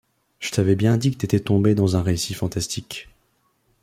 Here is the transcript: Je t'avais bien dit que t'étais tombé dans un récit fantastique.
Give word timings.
Je 0.39 0.49
t'avais 0.49 0.75
bien 0.75 0.97
dit 0.97 1.11
que 1.11 1.17
t'étais 1.17 1.39
tombé 1.39 1.75
dans 1.75 1.95
un 1.95 2.01
récit 2.01 2.33
fantastique. 2.33 3.07